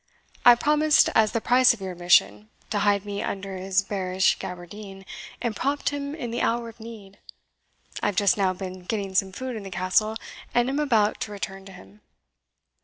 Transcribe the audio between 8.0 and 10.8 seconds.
I have just now been getting some food in the Castle, and am